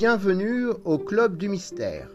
[0.00, 2.08] Bienvenue au Club du Mystère.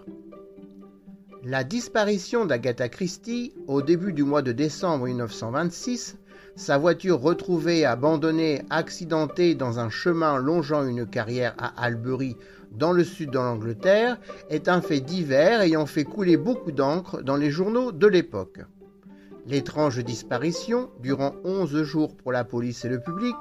[1.43, 6.15] La disparition d'Agatha Christie au début du mois de décembre 1926,
[6.55, 12.37] sa voiture retrouvée abandonnée, accidentée dans un chemin longeant une carrière à Albury,
[12.71, 14.17] dans le sud de l'Angleterre,
[14.49, 18.61] est un fait divers ayant fait couler beaucoup d'encre dans les journaux de l'époque.
[19.45, 23.35] L'étrange disparition, durant 11 jours pour la police et le public,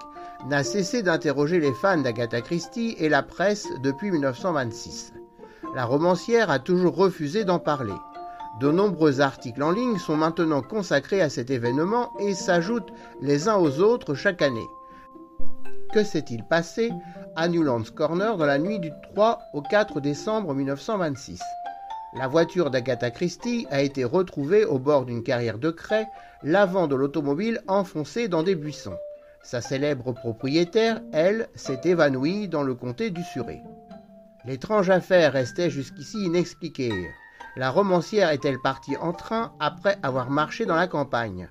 [0.48, 5.12] n'a cessé d'interroger les fans d'Agatha Christie et la presse depuis 1926.
[5.74, 7.94] La romancière a toujours refusé d'en parler.
[8.60, 13.56] De nombreux articles en ligne sont maintenant consacrés à cet événement et s'ajoutent les uns
[13.56, 14.66] aux autres chaque année.
[15.92, 16.90] Que s'est-il passé
[17.36, 21.40] à Newlands Corner dans la nuit du 3 au 4 décembre 1926
[22.14, 26.06] la voiture d'Agatha Christie a été retrouvée au bord d'une carrière de craie,
[26.42, 28.98] l'avant de l'automobile enfoncé dans des buissons.
[29.42, 33.60] Sa célèbre propriétaire, elle, s'est évanouie dans le comté du Surrey.
[34.44, 37.10] L'étrange affaire restait jusqu'ici inexpliquée.
[37.56, 41.48] La romancière est-elle partie en train après avoir marché dans la campagne?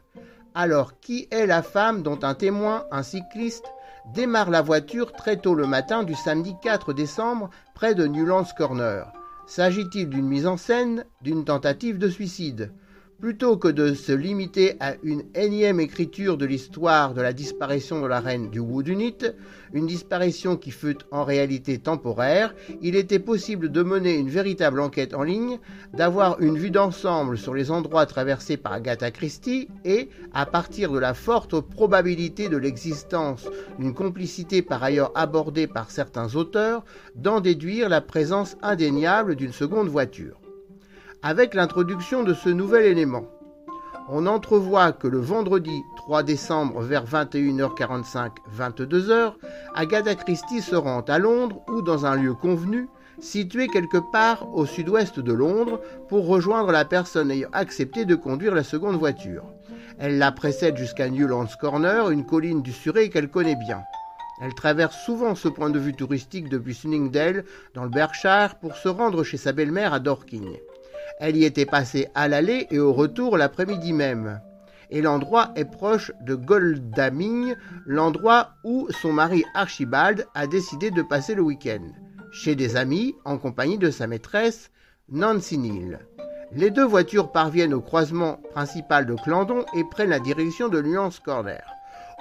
[0.56, 3.72] Alors, qui est la femme dont un témoin, un cycliste,
[4.14, 9.11] démarre la voiture très tôt le matin du samedi 4 décembre près de Newlands Corner?
[9.48, 12.73] S'agit-il d'une mise en scène, d'une tentative de suicide?
[13.22, 18.08] Plutôt que de se limiter à une énième écriture de l'histoire de la disparition de
[18.08, 19.17] la reine du Woodunit,
[19.73, 25.14] une disparition qui fut en réalité temporaire, il était possible de mener une véritable enquête
[25.14, 25.59] en ligne,
[25.94, 30.97] d'avoir une vue d'ensemble sur les endroits traversés par Agatha Christie et, à partir de
[30.97, 36.83] la forte probabilité de l'existence d'une complicité par ailleurs abordée par certains auteurs,
[37.14, 40.41] d'en déduire la présence indéniable d'une seconde voiture
[41.23, 43.25] avec l'introduction de ce nouvel élément.
[44.09, 49.33] On entrevoit que le vendredi 3 décembre vers 21h45-22h,
[49.75, 52.88] Agatha Christie se rend à Londres ou dans un lieu convenu,
[53.19, 58.55] situé quelque part au sud-ouest de Londres, pour rejoindre la personne ayant accepté de conduire
[58.55, 59.43] la seconde voiture.
[59.99, 63.83] Elle la précède jusqu'à Newlands Corner, une colline du Surrey qu'elle connaît bien.
[64.42, 67.45] Elle traverse souvent ce point de vue touristique depuis Sunningdale,
[67.76, 70.58] dans le Berkshire, pour se rendre chez sa belle-mère à Dorking.
[71.21, 74.42] Elle y était passée à l'aller et au retour l'après-midi même.
[74.89, 77.54] Et l'endroit est proche de Goldaming,
[77.86, 81.83] l'endroit où son mari Archibald a décidé de passer le week-end,
[82.31, 84.71] chez des amis en compagnie de sa maîtresse
[85.10, 85.99] Nancy Neal.
[86.54, 91.20] Les deux voitures parviennent au croisement principal de Clandon et prennent la direction de Nuance
[91.20, 91.64] Corner.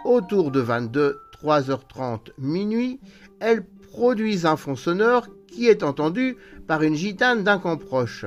[0.05, 3.01] Autour de 22, 3h30 minuit,
[3.41, 8.27] elles produisent un fond sonore qui est entendu par une gitane d'un camp proche.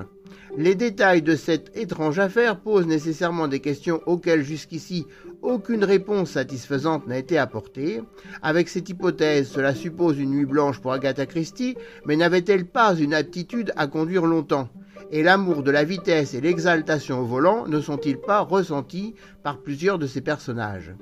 [0.57, 5.07] Les détails de cette étrange affaire posent nécessairement des questions auxquelles jusqu'ici
[5.41, 8.01] aucune réponse satisfaisante n'a été apportée.
[8.41, 11.75] Avec cette hypothèse, cela suppose une nuit blanche pour Agatha Christie,
[12.05, 14.69] mais n'avait-elle pas une aptitude à conduire longtemps?
[15.11, 19.99] Et l'amour de la vitesse et l'exaltation au volant ne sont-ils pas ressentis par plusieurs
[19.99, 20.93] de ces personnages?